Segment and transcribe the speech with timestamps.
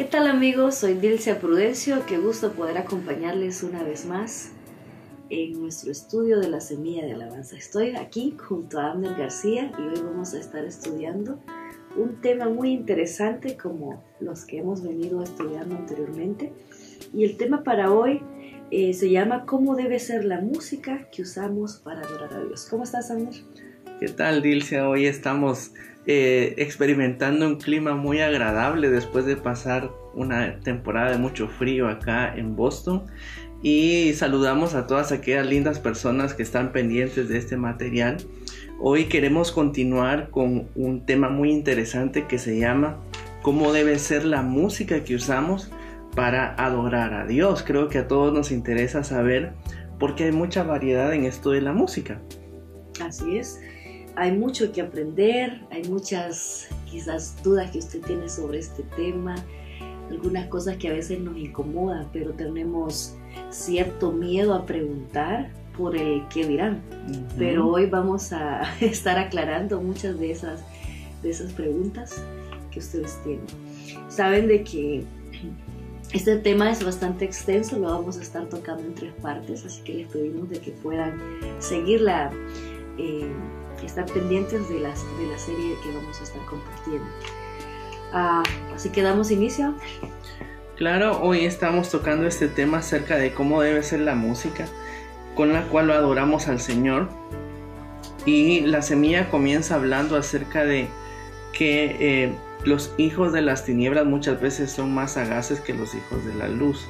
[0.00, 0.76] ¿Qué tal amigos?
[0.76, 4.48] Soy Dilcia Prudencio, qué gusto poder acompañarles una vez más
[5.28, 7.54] en nuestro estudio de la Semilla de Alabanza.
[7.54, 11.38] Estoy aquí junto a Amner García y hoy vamos a estar estudiando
[11.98, 16.50] un tema muy interesante como los que hemos venido estudiando anteriormente.
[17.12, 18.22] Y el tema para hoy
[18.70, 22.66] eh, se llama ¿Cómo debe ser la música que usamos para adorar a Dios?
[22.70, 23.34] ¿Cómo estás, Amner?
[24.00, 24.88] ¿Qué tal, Dilcia?
[24.88, 25.72] Hoy estamos
[26.06, 32.34] eh, experimentando un clima muy agradable después de pasar una temporada de mucho frío acá
[32.34, 33.04] en Boston.
[33.62, 38.16] Y saludamos a todas aquellas lindas personas que están pendientes de este material.
[38.80, 42.96] Hoy queremos continuar con un tema muy interesante que se llama
[43.42, 45.70] cómo debe ser la música que usamos
[46.16, 47.62] para adorar a Dios.
[47.62, 49.52] Creo que a todos nos interesa saber
[49.98, 52.18] porque hay mucha variedad en esto de la música.
[52.98, 53.60] Así es
[54.16, 59.36] hay mucho que aprender, hay muchas quizás dudas que usted tiene sobre este tema,
[60.10, 63.14] algunas cosas que a veces nos incomodan, pero tenemos
[63.50, 66.82] cierto miedo a preguntar por el que dirán.
[67.38, 70.62] Pero hoy vamos a estar aclarando muchas de esas,
[71.22, 72.22] de esas preguntas
[72.70, 73.46] que ustedes tienen.
[74.08, 75.04] Saben de que
[76.12, 79.94] este tema es bastante extenso, lo vamos a estar tocando en tres partes, así que
[79.94, 81.20] les pedimos de que puedan
[81.60, 82.32] seguirla.
[82.98, 83.30] Eh,
[83.86, 87.06] estar pendientes de, las, de la serie que vamos a estar compartiendo.
[88.12, 88.42] Ah,
[88.74, 89.74] así que damos inicio.
[90.76, 94.66] Claro, hoy estamos tocando este tema acerca de cómo debe ser la música
[95.34, 97.08] con la cual adoramos al Señor.
[98.26, 100.88] Y la semilla comienza hablando acerca de
[101.52, 102.34] que eh,
[102.64, 106.48] los hijos de las tinieblas muchas veces son más sagaces que los hijos de la
[106.48, 106.86] luz.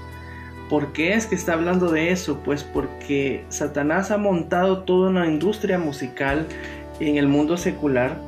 [0.69, 2.41] ¿Por qué es que está hablando de eso?
[2.45, 6.47] Pues porque Satanás ha montado toda una industria musical
[7.01, 8.21] en el mundo secular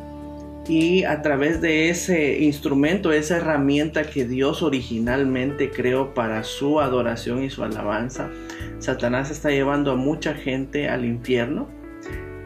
[0.69, 7.43] y a través de ese instrumento, esa herramienta que Dios originalmente creó para su adoración
[7.43, 8.31] y su alabanza,
[8.79, 11.69] Satanás está llevando a mucha gente al infierno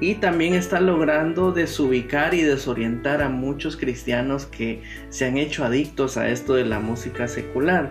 [0.00, 6.16] y también está logrando desubicar y desorientar a muchos cristianos que se han hecho adictos
[6.16, 7.90] a esto de la música secular.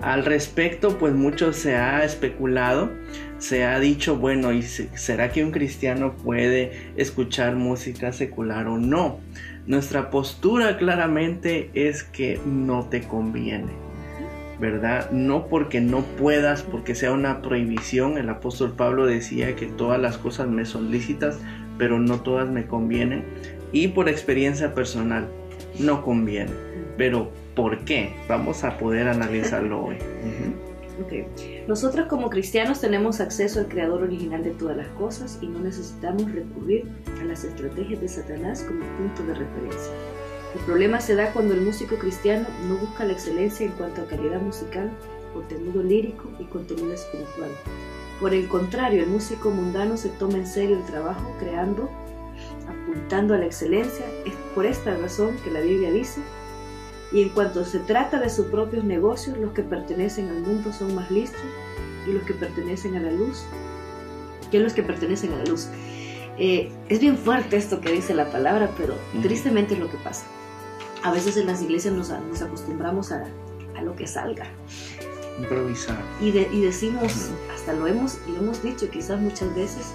[0.00, 2.90] Al respecto, pues mucho se ha especulado,
[3.38, 9.20] se ha dicho, bueno, ¿y será que un cristiano puede escuchar música secular o no?
[9.66, 13.87] Nuestra postura claramente es que no te conviene
[14.58, 15.10] ¿verdad?
[15.10, 18.18] No porque no puedas, porque sea una prohibición.
[18.18, 21.38] El apóstol Pablo decía que todas las cosas me son lícitas,
[21.78, 23.24] pero no todas me convienen.
[23.72, 25.28] Y por experiencia personal,
[25.78, 26.52] no conviene.
[26.96, 28.14] Pero, ¿por qué?
[28.28, 29.96] Vamos a poder analizarlo hoy.
[31.68, 36.30] Nosotros como cristianos tenemos acceso al creador original de todas las cosas y no necesitamos
[36.32, 36.86] recurrir
[37.20, 39.92] a las estrategias de Satanás como punto de referencia.
[40.54, 44.06] El problema se da cuando el músico cristiano no busca la excelencia en cuanto a
[44.06, 44.90] calidad musical,
[45.34, 47.50] contenido lírico y contenido espiritual.
[48.18, 51.90] Por el contrario, el músico mundano se toma en serio el trabajo creando,
[52.66, 54.06] apuntando a la excelencia.
[54.24, 56.22] Es por esta razón que la Biblia dice,
[57.12, 60.94] y en cuanto se trata de sus propios negocios, los que pertenecen al mundo son
[60.94, 61.40] más listos
[62.06, 63.44] y los que pertenecen a la luz
[64.50, 65.68] que los que pertenecen a la luz.
[66.38, 70.24] Eh, es bien fuerte esto que dice la palabra, pero tristemente es lo que pasa
[71.08, 72.10] a veces en las iglesias nos,
[72.42, 73.24] acostumbramos a,
[73.82, 74.44] lo que salga.
[75.38, 75.96] Improvisar.
[76.20, 79.92] Y, y decimos, hasta lo hemos, lo hemos dicho quizás muchas veces,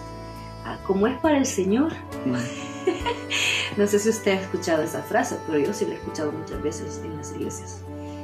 [0.66, 1.92] ah, como es para el Señor.
[3.78, 6.64] no sé si usted ha escuchado esa frase, pero yo sí la he escuchado muchas
[6.64, 7.82] veces en las iglesias.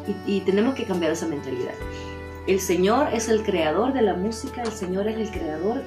[0.08, 1.76] Y, y tenemos que cambiar esa mentalidad.
[2.48, 5.84] El Señor es el creador de la música, el Señor es el creador,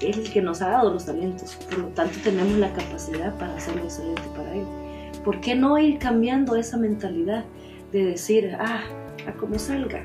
[0.00, 1.56] es el que nos ha dado los talentos.
[1.68, 4.79] Por lo tanto, tenemos la capacidad para hacerlo excelente para Él.
[5.24, 7.44] ¿Por qué no ir cambiando esa mentalidad
[7.92, 8.82] de decir, ah,
[9.26, 10.04] a como salga?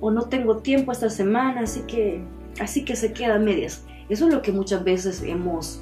[0.00, 2.22] O no tengo tiempo esta semana, así que,
[2.60, 3.84] así que se queda a medias.
[4.08, 5.80] Eso es lo que muchas veces hemos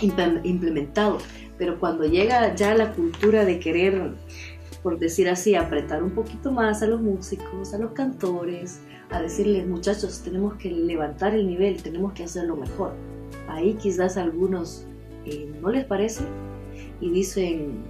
[0.00, 1.18] implementado.
[1.58, 4.12] Pero cuando llega ya la cultura de querer,
[4.82, 9.66] por decir así, apretar un poquito más a los músicos, a los cantores, a decirles,
[9.66, 12.92] muchachos, tenemos que levantar el nivel, tenemos que hacerlo mejor.
[13.48, 14.84] Ahí quizás a algunos
[15.26, 16.24] eh, no les parece,
[17.00, 17.82] y dicen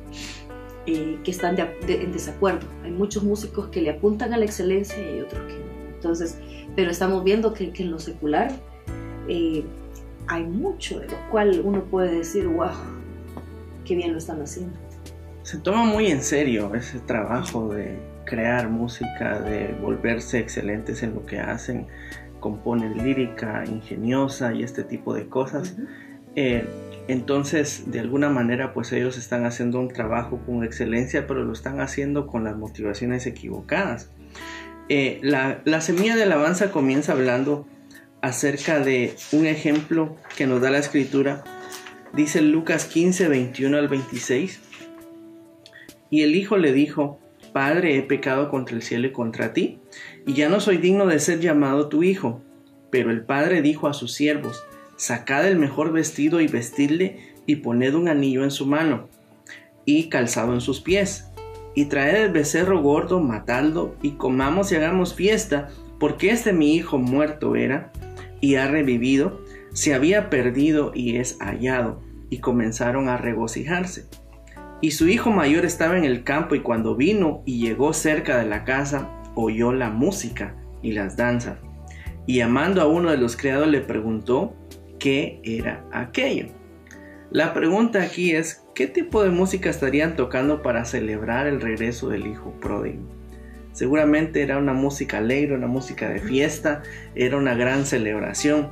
[0.86, 2.66] eh, que están en desacuerdo.
[2.82, 5.94] Hay muchos músicos que le apuntan a la excelencia y otros que no.
[5.94, 6.38] Entonces,
[6.76, 8.52] pero estamos viendo que, en lo secular
[9.28, 9.64] eh,
[10.26, 12.70] hay mucho de lo cual uno puede decir, wow,
[13.84, 14.76] qué bien lo están haciendo.
[15.42, 21.26] Se toma muy en serio ese trabajo de crear música, de volverse excelentes en lo
[21.26, 21.86] que hacen,
[22.40, 25.76] componen lírica ingeniosa y este tipo de cosas.
[27.06, 31.80] Entonces, de alguna manera, pues ellos están haciendo un trabajo con excelencia, pero lo están
[31.80, 34.10] haciendo con las motivaciones equivocadas.
[34.88, 37.66] Eh, la, la semilla de alabanza comienza hablando
[38.22, 41.44] acerca de un ejemplo que nos da la escritura.
[42.14, 44.60] Dice Lucas 15, 21 al 26.
[46.08, 47.18] Y el hijo le dijo,
[47.52, 49.78] Padre, he pecado contra el cielo y contra ti,
[50.26, 52.42] y ya no soy digno de ser llamado tu hijo.
[52.90, 54.64] Pero el padre dijo a sus siervos,
[55.04, 59.10] Sacad el mejor vestido y vestidle, y poned un anillo en su mano,
[59.84, 61.30] y calzado en sus pies,
[61.74, 65.68] y traed el becerro gordo, matadlo, y comamos y hagamos fiesta,
[66.00, 67.92] porque este mi hijo muerto era,
[68.40, 69.42] y ha revivido,
[69.74, 74.06] se había perdido y es hallado, y comenzaron a regocijarse.
[74.80, 78.46] Y su hijo mayor estaba en el campo y cuando vino y llegó cerca de
[78.46, 81.58] la casa, oyó la música y las danzas.
[82.26, 84.54] Y llamando a uno de los criados le preguntó
[85.04, 86.46] qué era aquello.
[87.30, 92.26] La pregunta aquí es, ¿qué tipo de música estarían tocando para celebrar el regreso del
[92.26, 93.02] hijo pródigo?
[93.72, 96.82] Seguramente era una música alegre, una música de fiesta,
[97.14, 98.70] era una gran celebración.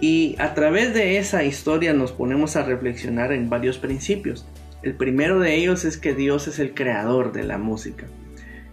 [0.00, 4.48] Y a través de esa historia nos ponemos a reflexionar en varios principios.
[4.82, 8.06] El primero de ellos es que Dios es el creador de la música.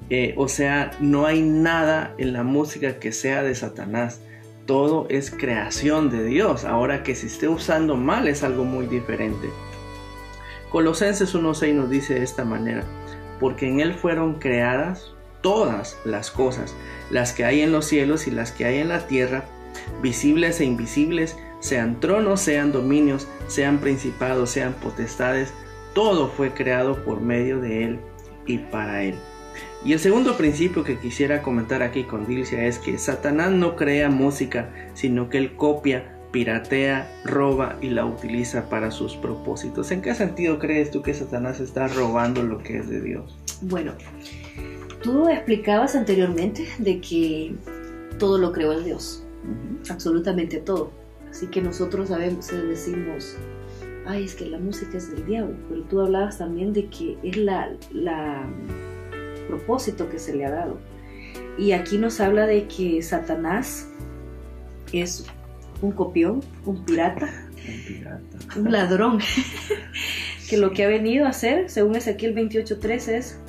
[0.09, 4.19] Eh, o sea, no hay nada en la música que sea de Satanás.
[4.67, 6.65] Todo es creación de Dios.
[6.65, 9.49] Ahora que se esté usando mal es algo muy diferente.
[10.69, 12.83] Colosenses 1.6 nos dice de esta manera,
[13.39, 16.75] porque en Él fueron creadas todas las cosas,
[17.09, 19.45] las que hay en los cielos y las que hay en la tierra,
[20.01, 25.53] visibles e invisibles, sean tronos, sean dominios, sean principados, sean potestades,
[25.93, 27.99] todo fue creado por medio de Él
[28.45, 29.15] y para Él.
[29.85, 34.09] Y el segundo principio que quisiera comentar aquí con Dilcia es que Satanás no crea
[34.09, 39.91] música, sino que él copia, piratea, roba y la utiliza para sus propósitos.
[39.91, 43.37] ¿En qué sentido crees tú que Satanás está robando lo que es de Dios?
[43.61, 43.93] Bueno,
[45.01, 47.55] Tú explicabas anteriormente de que
[48.17, 49.23] todo lo creó el Dios,
[49.89, 50.91] absolutamente todo.
[51.29, 53.37] Así que nosotros sabemos, eh, decimos,
[54.07, 57.37] ay, es que la música es del diablo, pero tú hablabas también de que es
[57.37, 58.45] la, la
[59.47, 60.79] propósito que se le ha dado.
[61.57, 63.87] Y aquí nos habla de que Satanás
[64.93, 65.25] es
[65.81, 67.29] un copión, un pirata,
[67.67, 68.59] un, pirata.
[68.59, 69.19] un ladrón,
[70.49, 73.39] que lo que ha venido a hacer, según Ezequiel 28.3, es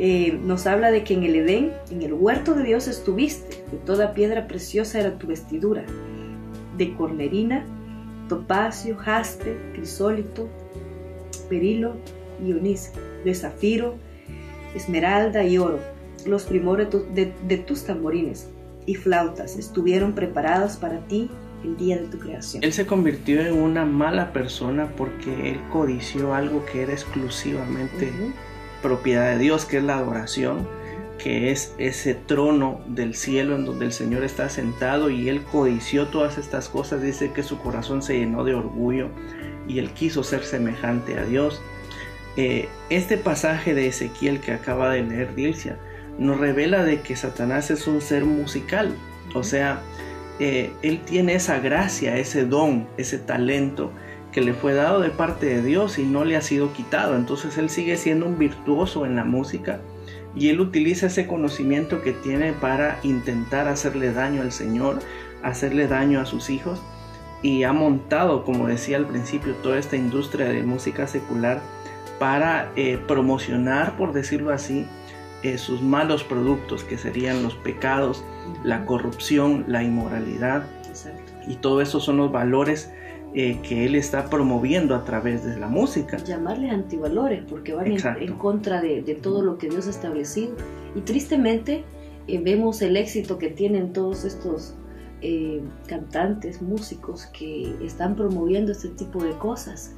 [0.00, 3.78] eh, nos habla de que en el Edén, en el huerto de Dios estuviste, de
[3.78, 5.84] toda piedra preciosa era tu vestidura,
[6.76, 7.64] de cornerina,
[8.28, 10.48] topacio, jaspe, crisólito,
[11.48, 11.96] perilo
[12.44, 12.92] y onís,
[13.24, 13.96] de zafiro,
[14.74, 15.80] esmeralda y oro.
[16.26, 18.48] Los primores de, de tus tamborines
[18.86, 21.30] y flautas estuvieron preparados para ti
[21.64, 22.62] el día de tu creación.
[22.62, 28.12] Él se convirtió en una mala persona porque él codició algo que era exclusivamente
[28.82, 30.68] propiedad de Dios, que es la adoración,
[31.18, 36.06] que es ese trono del cielo en donde el Señor está sentado y él codició
[36.06, 39.08] todas estas cosas, dice que su corazón se llenó de orgullo
[39.66, 41.60] y él quiso ser semejante a Dios.
[42.40, 45.76] Eh, este pasaje de Ezequiel que acaba de leer Dilcia
[46.20, 48.94] nos revela de que Satanás es un ser musical,
[49.34, 49.80] o sea,
[50.38, 53.90] eh, él tiene esa gracia, ese don, ese talento
[54.30, 57.16] que le fue dado de parte de Dios y no le ha sido quitado.
[57.16, 59.80] Entonces él sigue siendo un virtuoso en la música
[60.36, 65.00] y él utiliza ese conocimiento que tiene para intentar hacerle daño al Señor,
[65.42, 66.80] hacerle daño a sus hijos.
[67.42, 71.60] Y ha montado, como decía al principio, toda esta industria de música secular
[72.18, 74.86] para eh, promocionar, por decirlo así,
[75.42, 78.24] eh, sus malos productos, que serían los pecados,
[78.64, 80.64] la corrupción, la inmoralidad.
[81.46, 82.90] Y todo eso son los valores
[83.34, 86.16] eh, que él está promoviendo a través de la música.
[86.16, 90.54] Llamarle antivalores, porque van en, contra de, todo lo que Dios ha establecido.
[90.94, 91.84] Y tristemente
[92.26, 94.74] eh, vemos el éxito que tienen todos estos
[95.20, 99.94] eh, cantantes, músicos que están promoviendo este tipo de cosas.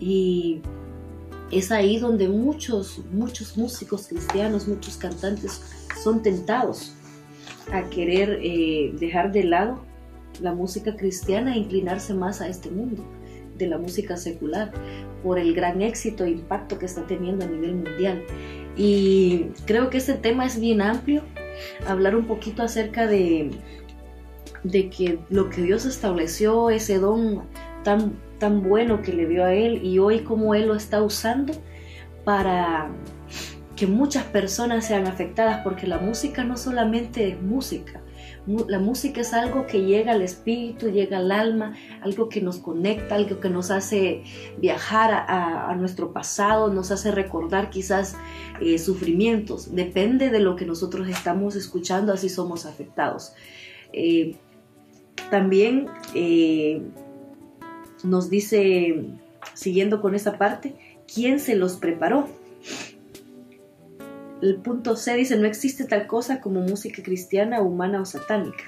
[0.00, 0.60] Y
[1.50, 5.60] es ahí donde muchos, muchos músicos cristianos, muchos cantantes
[6.02, 6.94] son tentados
[7.72, 8.40] a querer
[8.98, 9.84] dejar de lado
[10.40, 13.04] la música cristiana e inclinarse más a este mundo
[13.56, 14.72] de la música secular
[15.22, 18.22] por el gran éxito e impacto que está teniendo a nivel mundial.
[18.76, 21.22] Y creo que este tema es bien amplio,
[21.86, 23.50] hablar un poquito acerca de,
[24.64, 27.42] de que lo que Dios estableció, ese don
[27.84, 31.52] tan, tan bueno que le dio a Él y hoy cómo Él lo está usando
[32.24, 32.90] para,
[33.76, 38.02] que muchas personas sean afectadas porque la música no solamente es música,
[38.46, 43.14] la música es algo que llega al espíritu, llega al alma, algo que nos conecta,
[43.14, 44.22] algo que nos hace
[44.58, 48.16] viajar a, nuestro pasado, nos hace recordar quizás
[48.60, 49.74] eh, sufrimientos.
[49.74, 53.32] Depende de lo que nosotros estamos escuchando, así somos afectados.
[53.94, 54.36] Eh,
[55.30, 56.82] también eh,
[58.04, 59.04] nos dice,
[59.54, 60.74] siguiendo con esa parte,
[61.12, 62.28] ¿quién se los preparó?
[64.42, 68.64] El punto C dice, no existe tal cosa como música cristiana, humana o satánica.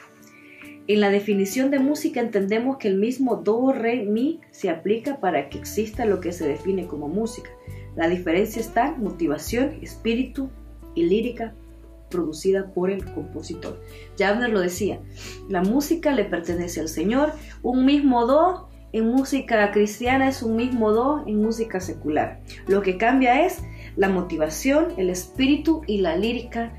[0.89, 5.49] En la definición de música entendemos que el mismo do, re, mi se aplica para
[5.49, 7.51] que exista lo que se define como música.
[7.97, 10.49] La diferencia está en motivación, espíritu
[10.95, 11.55] y lírica
[12.09, 13.83] producida por el compositor.
[14.17, 15.01] Ya Abner lo decía,
[15.49, 20.93] la música le pertenece al Señor, un mismo do en música cristiana es un mismo
[20.93, 22.41] do en música secular.
[22.67, 23.63] Lo que cambia es
[23.97, 26.73] la motivación, el espíritu y la lírica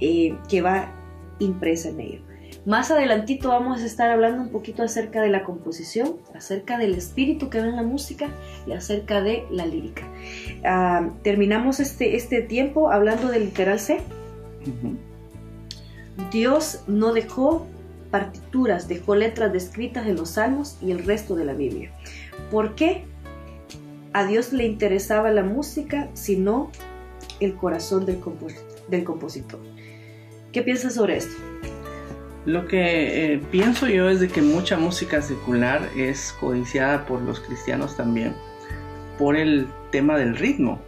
[0.00, 0.92] eh, que va
[1.38, 2.20] impresa en ello.
[2.64, 7.50] Más adelantito vamos a estar hablando un poquito acerca de la composición, acerca del espíritu
[7.50, 8.28] que va en la música
[8.66, 10.04] y acerca de la lírica.
[10.64, 14.00] Ah, terminamos este, este tiempo hablando del literal C.
[16.30, 17.66] Dios no dejó
[18.12, 21.90] partituras, dejó letras descritas en los salmos y el resto de la Biblia.
[22.50, 23.04] ¿Por qué?
[24.12, 26.70] A Dios le interesaba la música, sino
[27.40, 28.20] el corazón del,
[28.88, 29.58] del compositor.
[30.52, 31.34] ¿Qué piensas sobre esto?
[32.44, 37.40] Lo que eh, pienso yo es de que mucha música secular es codiciada por los
[37.40, 38.34] cristianos también,
[39.18, 40.82] por el tema del ritmo.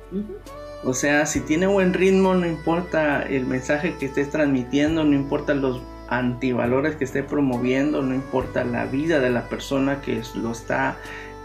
[0.84, 5.54] O sea, si tiene buen ritmo, no importa el mensaje que estés transmitiendo, no importa
[5.54, 10.96] los antivalores que esté promoviendo, no importa la vida de la persona que lo está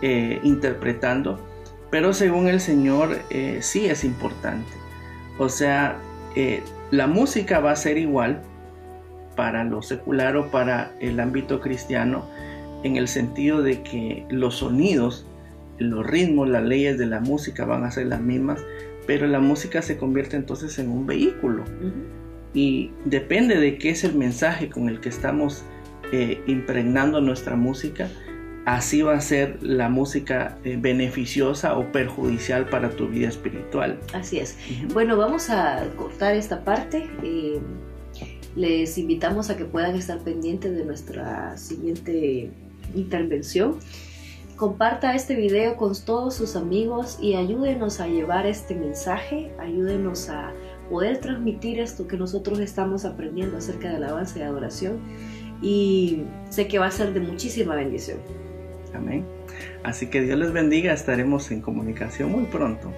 [0.02, 1.40] eh, interpretando,
[1.90, 4.72] pero según el Señor eh, sí es importante.
[5.38, 5.98] O sea,
[6.36, 6.62] eh,
[6.92, 8.42] la música va a ser igual
[9.36, 12.26] para lo secular o para el ámbito cristiano
[12.84, 15.26] en el sentido de que los sonidos,
[15.78, 18.62] los ritmos, las leyes de la música van a ser las mismas,
[19.08, 21.64] pero la música se convierte entonces en un vehículo
[22.54, 25.64] y depende de qué es el mensaje con el que estamos
[26.12, 28.10] eh, impregnando nuestra música,
[28.66, 34.00] así va a ser la música eh, beneficiosa o perjudicial para tu vida espiritual.
[34.14, 34.58] Así es.
[34.94, 37.08] Bueno, vamos a cortar esta parte.
[37.24, 37.60] Eh,
[38.56, 42.52] les invitamos a que puedan estar pendientes de nuestra siguiente
[42.96, 43.78] intervención.
[44.56, 50.54] Comparta este video con todos sus amigos y ayúdenos a llevar este mensaje, ayúdenos a
[50.90, 55.00] poder transmitir esto que nosotros estamos aprendiendo acerca de alabanza y adoración
[55.62, 58.18] y sé que va a ser de muchísima bendición.
[58.94, 59.26] Amén.
[59.84, 62.92] Así que Dios les bendiga, estaremos en comunicación muy pronto.